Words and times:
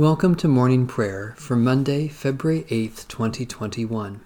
Welcome 0.00 0.34
to 0.36 0.48
morning 0.48 0.86
prayer 0.86 1.34
for 1.36 1.56
Monday, 1.56 2.08
February 2.08 2.62
8th, 2.70 3.06
2021. 3.08 4.22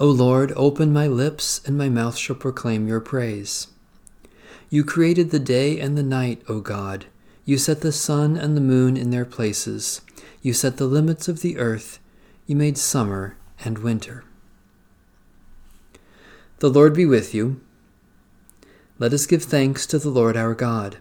O 0.00 0.06
Lord, 0.08 0.52
open 0.56 0.92
my 0.92 1.06
lips, 1.06 1.60
and 1.64 1.78
my 1.78 1.88
mouth 1.88 2.16
shall 2.16 2.34
proclaim 2.34 2.88
your 2.88 2.98
praise. 2.98 3.68
You 4.70 4.82
created 4.82 5.30
the 5.30 5.38
day 5.38 5.78
and 5.78 5.96
the 5.96 6.02
night, 6.02 6.42
O 6.48 6.58
God. 6.58 7.06
You 7.44 7.58
set 7.58 7.80
the 7.80 7.92
sun 7.92 8.36
and 8.36 8.56
the 8.56 8.60
moon 8.60 8.96
in 8.96 9.10
their 9.12 9.24
places. 9.24 10.00
You 10.42 10.52
set 10.52 10.78
the 10.78 10.86
limits 10.86 11.28
of 11.28 11.40
the 11.40 11.56
earth. 11.56 12.00
You 12.44 12.56
made 12.56 12.76
summer 12.76 13.36
and 13.64 13.78
winter. 13.78 14.24
The 16.58 16.70
Lord 16.70 16.92
be 16.92 17.06
with 17.06 17.36
you. 17.36 17.60
Let 18.98 19.12
us 19.12 19.26
give 19.26 19.44
thanks 19.44 19.86
to 19.86 19.96
the 20.00 20.10
Lord 20.10 20.36
our 20.36 20.56
God. 20.56 20.98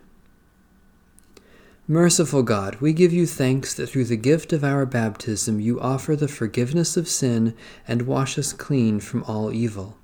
Merciful 1.90 2.44
God, 2.44 2.76
we 2.82 2.92
give 2.92 3.14
you 3.14 3.26
thanks 3.26 3.74
that 3.74 3.88
through 3.88 4.04
the 4.04 4.18
gift 4.18 4.52
of 4.52 4.62
our 4.62 4.86
baptism 4.86 5.62
you 5.62 5.80
offer 5.80 6.18
the 6.18 6.28
forgiveness 6.28 6.98
of 6.98 7.08
sin 7.08 7.56
and 7.88 8.02
wash 8.02 8.38
us 8.38 8.52
clean 8.52 9.00
from 9.00 9.24
all 9.24 9.54
evil. 9.54 9.98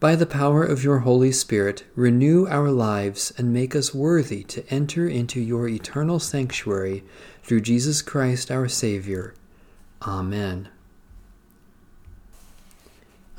By 0.00 0.16
the 0.16 0.26
power 0.26 0.64
of 0.64 0.82
your 0.82 1.00
Holy 1.00 1.30
Spirit, 1.30 1.84
renew 1.94 2.48
our 2.48 2.72
lives 2.72 3.32
and 3.38 3.52
make 3.52 3.76
us 3.76 3.94
worthy 3.94 4.42
to 4.44 4.68
enter 4.70 5.06
into 5.06 5.40
your 5.40 5.68
eternal 5.68 6.18
sanctuary 6.18 7.04
through 7.44 7.60
Jesus 7.60 8.02
Christ 8.02 8.50
our 8.50 8.66
Savior. 8.66 9.34
Amen. 10.02 10.68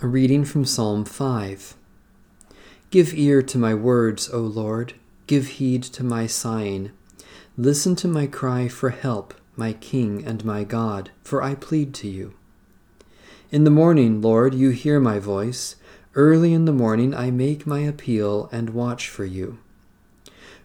A 0.02 0.08
reading 0.08 0.46
from 0.46 0.64
Psalm 0.64 1.04
5. 1.04 1.76
Give 2.90 3.14
ear 3.14 3.42
to 3.42 3.58
my 3.58 3.74
words, 3.74 4.30
O 4.30 4.40
Lord, 4.40 4.94
give 5.28 5.48
heed 5.48 5.84
to 5.84 6.06
my 6.06 6.26
sighing. 6.26 6.92
Listen 7.60 7.94
to 7.98 8.08
my 8.08 8.26
cry 8.26 8.70
for 8.70 8.90
help, 8.90 9.34
my 9.58 9.74
King 9.74 10.24
and 10.26 10.46
my 10.46 10.64
God, 10.64 11.12
for 11.22 11.44
I 11.44 11.56
plead 11.56 11.94
to 11.96 12.08
you. 12.08 12.34
In 13.52 13.66
the 13.66 13.70
morning, 13.70 14.22
Lord, 14.22 14.54
you 14.54 14.70
hear 14.70 14.98
my 15.02 15.20
voice. 15.20 15.76
Early 16.16 16.54
in 16.54 16.64
the 16.64 16.72
morning 16.72 17.14
I 17.14 17.32
make 17.32 17.68
my 17.68 17.80
appeal 17.80 18.48
and 18.54 18.70
watch 18.70 19.10
for 19.10 19.26
you. 19.26 19.60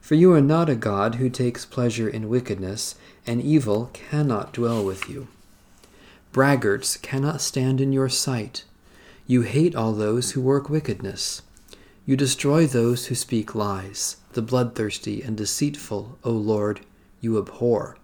For 0.00 0.14
you 0.14 0.32
are 0.34 0.40
not 0.40 0.68
a 0.68 0.76
God 0.76 1.16
who 1.16 1.28
takes 1.28 1.66
pleasure 1.66 2.08
in 2.08 2.28
wickedness, 2.28 2.94
and 3.26 3.42
evil 3.42 3.90
cannot 3.92 4.52
dwell 4.52 4.84
with 4.84 5.08
you. 5.08 5.26
Braggarts 6.32 6.96
cannot 7.02 7.40
stand 7.40 7.80
in 7.80 7.92
your 7.92 8.08
sight. 8.08 8.62
You 9.26 9.42
hate 9.42 9.74
all 9.74 9.94
those 9.94 10.30
who 10.30 10.40
work 10.40 10.70
wickedness. 10.70 11.42
You 12.06 12.16
destroy 12.16 12.66
those 12.66 13.06
who 13.06 13.14
speak 13.14 13.54
lies. 13.54 14.18
The 14.32 14.42
bloodthirsty 14.42 15.22
and 15.22 15.36
deceitful, 15.36 16.18
O 16.22 16.30
Lord, 16.30 16.80
you 17.20 17.38
abhor. 17.38 17.96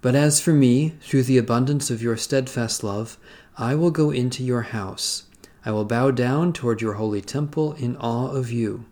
But 0.00 0.16
as 0.16 0.40
for 0.40 0.52
me, 0.52 0.94
through 1.00 1.22
the 1.22 1.38
abundance 1.38 1.88
of 1.90 2.02
your 2.02 2.16
steadfast 2.16 2.82
love, 2.82 3.16
I 3.56 3.76
will 3.76 3.92
go 3.92 4.10
into 4.10 4.42
your 4.42 4.62
house. 4.62 5.24
I 5.64 5.70
will 5.70 5.84
bow 5.84 6.10
down 6.10 6.52
toward 6.52 6.80
your 6.80 6.94
holy 6.94 7.20
temple 7.20 7.74
in 7.74 7.96
awe 7.96 8.32
of 8.32 8.50
you. 8.50 8.86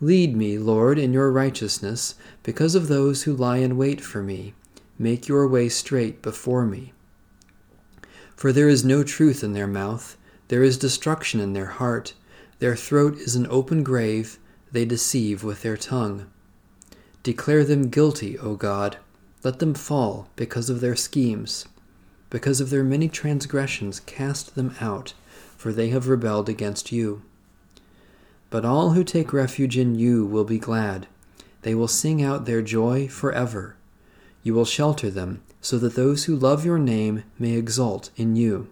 Lead 0.00 0.36
me, 0.36 0.58
Lord, 0.58 0.98
in 0.98 1.12
your 1.12 1.30
righteousness, 1.30 2.16
because 2.42 2.74
of 2.74 2.88
those 2.88 3.22
who 3.22 3.36
lie 3.36 3.58
in 3.58 3.76
wait 3.76 4.00
for 4.00 4.22
me. 4.22 4.54
Make 4.98 5.28
your 5.28 5.46
way 5.46 5.68
straight 5.68 6.22
before 6.22 6.66
me. 6.66 6.92
For 8.34 8.52
there 8.52 8.68
is 8.68 8.84
no 8.84 9.04
truth 9.04 9.44
in 9.44 9.52
their 9.52 9.68
mouth, 9.68 10.16
there 10.48 10.64
is 10.64 10.78
destruction 10.78 11.38
in 11.38 11.52
their 11.52 11.66
heart. 11.66 12.14
Their 12.58 12.76
throat 12.76 13.16
is 13.18 13.36
an 13.36 13.46
open 13.50 13.82
grave, 13.82 14.38
they 14.72 14.84
deceive 14.84 15.44
with 15.44 15.62
their 15.62 15.76
tongue. 15.76 16.26
Declare 17.22 17.64
them 17.64 17.88
guilty, 17.88 18.38
O 18.38 18.54
God. 18.56 18.96
Let 19.44 19.58
them 19.60 19.74
fall 19.74 20.28
because 20.36 20.68
of 20.68 20.80
their 20.80 20.96
schemes. 20.96 21.66
Because 22.30 22.60
of 22.60 22.70
their 22.70 22.84
many 22.84 23.08
transgressions, 23.08 24.00
cast 24.00 24.54
them 24.54 24.74
out, 24.80 25.14
for 25.56 25.72
they 25.72 25.88
have 25.90 26.08
rebelled 26.08 26.48
against 26.48 26.92
you. 26.92 27.22
But 28.50 28.64
all 28.64 28.90
who 28.90 29.04
take 29.04 29.32
refuge 29.32 29.78
in 29.78 29.94
you 29.94 30.26
will 30.26 30.44
be 30.44 30.58
glad. 30.58 31.06
They 31.62 31.74
will 31.74 31.88
sing 31.88 32.22
out 32.22 32.44
their 32.44 32.62
joy 32.62 33.08
forever. 33.08 33.76
You 34.42 34.54
will 34.54 34.64
shelter 34.64 35.10
them 35.10 35.42
so 35.60 35.78
that 35.78 35.94
those 35.94 36.24
who 36.24 36.36
love 36.36 36.64
your 36.64 36.78
name 36.78 37.24
may 37.38 37.52
exult 37.52 38.10
in 38.16 38.36
you. 38.36 38.68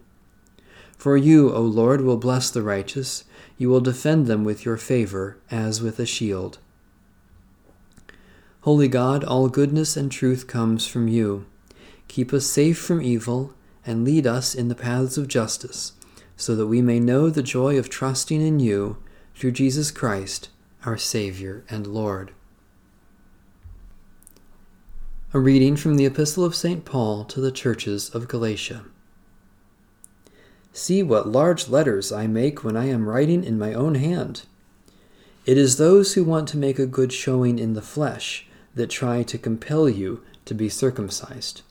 For 0.97 1.15
you, 1.15 1.53
O 1.53 1.61
Lord, 1.61 2.01
will 2.01 2.17
bless 2.17 2.49
the 2.49 2.63
righteous. 2.63 3.23
You 3.57 3.69
will 3.69 3.81
defend 3.81 4.27
them 4.27 4.43
with 4.43 4.65
your 4.65 4.77
favor, 4.77 5.37
as 5.49 5.81
with 5.81 5.99
a 5.99 6.05
shield. 6.05 6.59
Holy 8.61 8.87
God, 8.87 9.23
all 9.23 9.49
goodness 9.49 9.95
and 9.97 10.11
truth 10.11 10.45
comes 10.45 10.85
from 10.85 11.07
you. 11.07 11.45
Keep 12.07 12.33
us 12.33 12.45
safe 12.45 12.77
from 12.77 13.01
evil, 13.01 13.53
and 13.85 14.03
lead 14.03 14.27
us 14.27 14.53
in 14.53 14.67
the 14.67 14.75
paths 14.75 15.17
of 15.17 15.27
justice, 15.27 15.93
so 16.35 16.55
that 16.55 16.67
we 16.67 16.81
may 16.81 16.99
know 16.99 17.29
the 17.29 17.41
joy 17.41 17.79
of 17.79 17.89
trusting 17.89 18.41
in 18.41 18.59
you 18.59 18.97
through 19.33 19.51
Jesus 19.51 19.89
Christ, 19.91 20.49
our 20.85 20.97
Savior 20.97 21.63
and 21.69 21.87
Lord. 21.87 22.31
A 25.33 25.39
reading 25.39 25.75
from 25.75 25.95
the 25.95 26.05
Epistle 26.05 26.43
of 26.43 26.55
St. 26.55 26.85
Paul 26.85 27.23
to 27.25 27.41
the 27.41 27.51
churches 27.51 28.09
of 28.09 28.27
Galatia. 28.27 28.85
See 30.77 31.01
what 31.01 31.27
large 31.27 31.69
letters 31.69 32.11
I 32.11 32.27
make 32.27 32.63
when 32.63 32.77
I 32.77 32.85
am 32.85 33.09
writing 33.09 33.43
in 33.43 33.57
my 33.57 33.73
own 33.73 33.95
hand. 33.95 34.43
It 35.43 35.57
is 35.57 35.77
those 35.77 36.13
who 36.13 36.23
want 36.23 36.47
to 36.49 36.57
make 36.57 36.77
a 36.77 36.85
good 36.85 37.11
showing 37.11 37.57
in 37.57 37.73
the 37.73 37.81
flesh 37.81 38.45
that 38.75 38.91
try 38.91 39.23
to 39.23 39.39
compel 39.39 39.89
you 39.89 40.21
to 40.45 40.53
be 40.53 40.69
circumcised, 40.69 41.63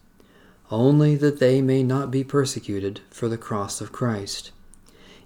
only 0.72 1.14
that 1.14 1.38
they 1.38 1.62
may 1.62 1.84
not 1.84 2.10
be 2.10 2.24
persecuted 2.24 3.00
for 3.08 3.28
the 3.28 3.38
cross 3.38 3.80
of 3.80 3.92
Christ. 3.92 4.50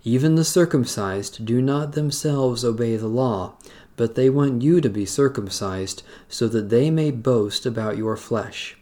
Even 0.04 0.34
the 0.34 0.44
circumcised 0.44 1.46
do 1.46 1.62
not 1.62 1.92
themselves 1.92 2.62
obey 2.62 2.96
the 2.96 3.08
law 3.08 3.54
but 3.96 4.14
they 4.14 4.28
want 4.28 4.62
you 4.62 4.82
to 4.82 4.90
be 4.90 5.06
circumcised, 5.06 6.02
so 6.28 6.48
that 6.48 6.68
they 6.68 6.90
may 6.90 7.10
boast 7.10 7.64
about 7.64 7.96
your 7.96 8.16
flesh. 8.16 8.76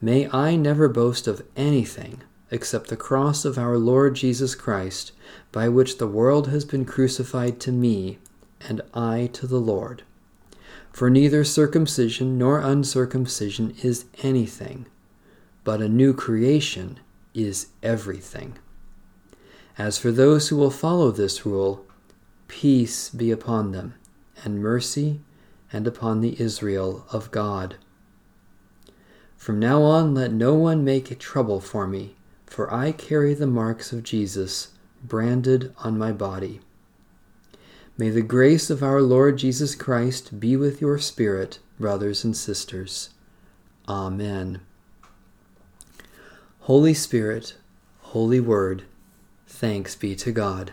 May 0.00 0.28
I 0.30 0.56
never 0.56 0.88
boast 0.88 1.28
of 1.28 1.42
anything 1.56 2.22
except 2.50 2.88
the 2.88 2.96
cross 2.96 3.44
of 3.44 3.58
our 3.58 3.78
Lord 3.78 4.14
Jesus 4.14 4.54
Christ, 4.54 5.12
by 5.52 5.68
which 5.68 5.98
the 5.98 6.06
world 6.06 6.48
has 6.48 6.64
been 6.64 6.84
crucified 6.84 7.60
to 7.60 7.72
me, 7.72 8.18
and 8.60 8.80
I 8.92 9.30
to 9.34 9.46
the 9.46 9.60
Lord. 9.60 10.02
For 10.92 11.08
neither 11.08 11.44
circumcision 11.44 12.36
nor 12.36 12.60
uncircumcision 12.60 13.76
is 13.82 14.06
anything, 14.22 14.86
but 15.62 15.80
a 15.80 15.88
new 15.88 16.12
creation 16.12 16.98
is 17.34 17.68
everything. 17.82 18.58
As 19.78 19.98
for 19.98 20.10
those 20.10 20.48
who 20.48 20.56
will 20.56 20.70
follow 20.70 21.10
this 21.10 21.46
rule, 21.46 21.86
peace 22.48 23.08
be 23.10 23.30
upon 23.30 23.72
them 23.72 23.94
and 24.44 24.60
mercy 24.60 25.20
and 25.72 25.86
upon 25.86 26.20
the 26.20 26.40
Israel 26.40 27.06
of 27.12 27.30
God. 27.30 27.76
From 29.36 29.58
now 29.58 29.82
on, 29.82 30.14
let 30.14 30.32
no 30.32 30.54
one 30.54 30.84
make 30.84 31.16
trouble 31.18 31.60
for 31.60 31.86
me, 31.86 32.16
for 32.50 32.72
I 32.74 32.90
carry 32.90 33.32
the 33.32 33.46
marks 33.46 33.92
of 33.92 34.02
Jesus 34.02 34.72
branded 35.04 35.72
on 35.84 35.96
my 35.96 36.10
body. 36.10 36.60
May 37.96 38.10
the 38.10 38.22
grace 38.22 38.70
of 38.70 38.82
our 38.82 39.00
Lord 39.00 39.38
Jesus 39.38 39.76
Christ 39.76 40.40
be 40.40 40.56
with 40.56 40.80
your 40.80 40.98
spirit, 40.98 41.60
brothers 41.78 42.24
and 42.24 42.36
sisters. 42.36 43.10
Amen. 43.88 44.60
Holy 46.62 46.92
Spirit, 46.92 47.54
Holy 48.00 48.40
Word, 48.40 48.82
thanks 49.46 49.94
be 49.94 50.16
to 50.16 50.32
God. 50.32 50.72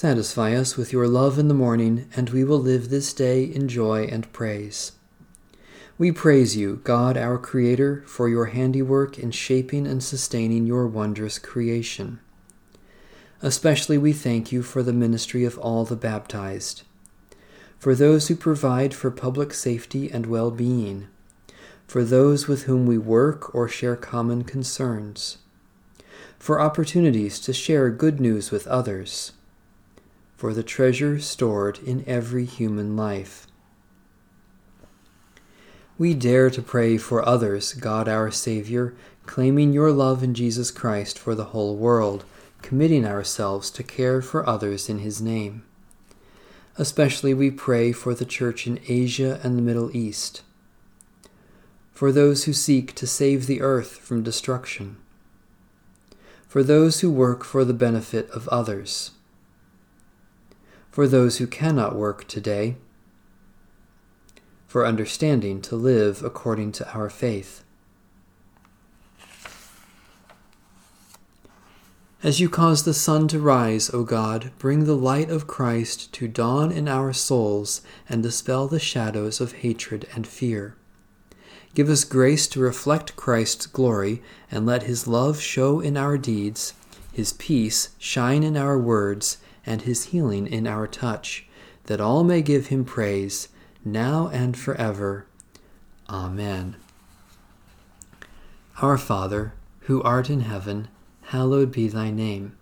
Satisfy 0.00 0.54
us 0.54 0.78
with 0.78 0.94
your 0.94 1.06
love 1.06 1.38
in 1.38 1.48
the 1.48 1.52
morning, 1.52 2.08
and 2.16 2.30
we 2.30 2.42
will 2.42 2.58
live 2.58 2.88
this 2.88 3.12
day 3.12 3.44
in 3.44 3.68
joy 3.68 4.04
and 4.04 4.32
praise. 4.32 4.92
We 5.98 6.10
praise 6.10 6.56
you, 6.56 6.80
God 6.84 7.18
our 7.18 7.36
Creator, 7.36 8.04
for 8.06 8.26
your 8.26 8.46
handiwork 8.46 9.18
in 9.18 9.30
shaping 9.30 9.86
and 9.86 10.02
sustaining 10.02 10.66
your 10.66 10.86
wondrous 10.86 11.38
creation. 11.38 12.18
Especially 13.42 13.98
we 13.98 14.14
thank 14.14 14.50
you 14.50 14.62
for 14.62 14.82
the 14.82 14.94
ministry 14.94 15.44
of 15.44 15.58
all 15.58 15.84
the 15.84 15.96
baptized, 15.96 16.84
for 17.78 17.94
those 17.94 18.28
who 18.28 18.36
provide 18.36 18.94
for 18.94 19.10
public 19.10 19.52
safety 19.52 20.10
and 20.10 20.24
well 20.24 20.50
being, 20.50 21.08
for 21.86 22.04
those 22.04 22.48
with 22.48 22.62
whom 22.62 22.86
we 22.86 22.96
work 22.96 23.54
or 23.54 23.68
share 23.68 23.96
common 23.96 24.44
concerns, 24.44 25.36
for 26.38 26.58
opportunities 26.58 27.38
to 27.40 27.52
share 27.52 27.90
good 27.90 28.18
news 28.18 28.50
with 28.50 28.66
others 28.66 29.32
for 30.40 30.54
the 30.54 30.62
treasure 30.62 31.20
stored 31.20 31.78
in 31.80 32.02
every 32.06 32.46
human 32.46 32.96
life. 32.96 33.46
We 35.98 36.14
dare 36.14 36.48
to 36.48 36.62
pray 36.62 36.96
for 36.96 37.22
others, 37.28 37.74
God 37.74 38.08
our 38.08 38.30
Savior, 38.30 38.94
claiming 39.26 39.74
your 39.74 39.92
love 39.92 40.22
in 40.22 40.32
Jesus 40.32 40.70
Christ 40.70 41.18
for 41.18 41.34
the 41.34 41.52
whole 41.52 41.76
world, 41.76 42.24
committing 42.62 43.04
ourselves 43.04 43.70
to 43.72 43.82
care 43.82 44.22
for 44.22 44.48
others 44.48 44.88
in 44.88 45.00
His 45.00 45.20
name. 45.20 45.62
Especially 46.78 47.34
we 47.34 47.50
pray 47.50 47.92
for 47.92 48.14
the 48.14 48.24
Church 48.24 48.66
in 48.66 48.80
Asia 48.88 49.40
and 49.42 49.58
the 49.58 49.62
Middle 49.62 49.94
East, 49.94 50.40
for 51.92 52.10
those 52.10 52.44
who 52.44 52.54
seek 52.54 52.94
to 52.94 53.06
save 53.06 53.46
the 53.46 53.60
earth 53.60 53.98
from 53.98 54.22
destruction, 54.22 54.96
for 56.48 56.62
those 56.62 57.00
who 57.00 57.10
work 57.10 57.44
for 57.44 57.62
the 57.62 57.74
benefit 57.74 58.30
of 58.30 58.48
others 58.48 59.10
for 60.90 61.06
those 61.06 61.38
who 61.38 61.46
cannot 61.46 61.94
work 61.94 62.26
today, 62.26 62.76
for 64.66 64.86
understanding 64.86 65.60
to 65.62 65.76
live 65.76 66.22
according 66.22 66.72
to 66.72 66.92
our 66.92 67.10
faith. 67.10 67.64
As 72.22 72.38
you 72.38 72.50
cause 72.50 72.84
the 72.84 72.92
sun 72.92 73.28
to 73.28 73.38
rise, 73.38 73.88
O 73.94 74.04
God, 74.04 74.50
bring 74.58 74.84
the 74.84 74.96
light 74.96 75.30
of 75.30 75.46
Christ 75.46 76.12
to 76.12 76.28
dawn 76.28 76.70
in 76.70 76.86
our 76.86 77.14
souls 77.14 77.80
and 78.10 78.22
dispel 78.22 78.68
the 78.68 78.78
shadows 78.78 79.40
of 79.40 79.52
hatred 79.52 80.06
and 80.14 80.26
fear. 80.26 80.76
Give 81.74 81.88
us 81.88 82.04
grace 82.04 82.46
to 82.48 82.60
reflect 82.60 83.16
Christ's 83.16 83.66
glory 83.66 84.22
and 84.50 84.66
let 84.66 84.82
his 84.82 85.06
love 85.06 85.40
show 85.40 85.80
in 85.80 85.96
our 85.96 86.18
deeds, 86.18 86.74
his 87.10 87.32
peace 87.32 87.90
shine 87.98 88.42
in 88.42 88.54
our 88.54 88.78
words, 88.78 89.38
and 89.70 89.82
his 89.82 90.06
healing 90.06 90.48
in 90.48 90.66
our 90.66 90.88
touch, 90.88 91.46
that 91.84 92.00
all 92.00 92.24
may 92.24 92.42
give 92.42 92.66
him 92.66 92.84
praise, 92.84 93.48
now 93.84 94.28
and 94.32 94.58
forever. 94.58 95.26
Amen. 96.08 96.74
Our 98.82 98.98
Father, 98.98 99.52
who 99.82 100.02
art 100.02 100.28
in 100.28 100.40
heaven, 100.40 100.88
hallowed 101.26 101.70
be 101.70 101.86
thy 101.86 102.10
name. 102.10 102.56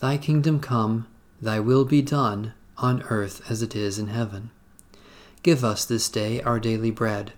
Thy 0.00 0.18
kingdom 0.18 0.60
come, 0.60 1.06
thy 1.40 1.58
will 1.58 1.86
be 1.86 2.02
done, 2.02 2.52
on 2.76 3.02
earth 3.04 3.40
as 3.50 3.62
it 3.62 3.74
is 3.74 3.98
in 3.98 4.08
heaven. 4.08 4.50
Give 5.42 5.64
us 5.64 5.86
this 5.86 6.10
day 6.10 6.42
our 6.42 6.60
daily 6.60 6.90
bread, 6.90 7.32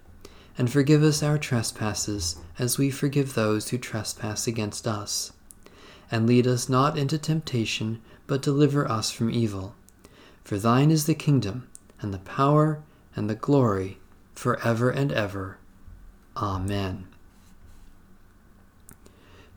and 0.58 0.68
forgive 0.68 1.04
us 1.04 1.22
our 1.22 1.38
trespasses, 1.38 2.34
as 2.58 2.78
we 2.78 2.90
forgive 2.90 3.34
those 3.34 3.68
who 3.68 3.78
trespass 3.78 4.48
against 4.48 4.88
us. 4.88 5.32
And 6.10 6.26
lead 6.26 6.48
us 6.48 6.68
not 6.68 6.98
into 6.98 7.16
temptation 7.16 8.00
but 8.28 8.42
deliver 8.42 8.88
us 8.88 9.10
from 9.10 9.30
evil. 9.30 9.74
For 10.44 10.56
thine 10.56 10.92
is 10.92 11.06
the 11.06 11.14
kingdom, 11.14 11.66
and 12.00 12.14
the 12.14 12.18
power, 12.18 12.80
and 13.16 13.28
the 13.28 13.34
glory, 13.34 13.98
for 14.34 14.60
ever 14.60 14.90
and 14.90 15.10
ever. 15.10 15.58
Amen. 16.36 17.08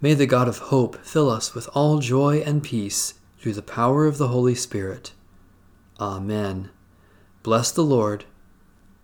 May 0.01 0.15
the 0.15 0.25
God 0.25 0.47
of 0.47 0.57
hope 0.57 1.05
fill 1.05 1.29
us 1.29 1.53
with 1.53 1.69
all 1.75 1.99
joy 1.99 2.39
and 2.39 2.63
peace 2.63 3.13
through 3.39 3.53
the 3.53 3.61
power 3.61 4.07
of 4.07 4.17
the 4.17 4.29
Holy 4.29 4.55
Spirit. 4.55 5.11
Amen. 5.99 6.71
Bless 7.43 7.71
the 7.71 7.83
Lord. 7.83 8.25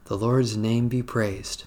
The 0.06 0.18
Lord's 0.18 0.58
name 0.58 0.88
be 0.88 1.04
praised. 1.04 1.66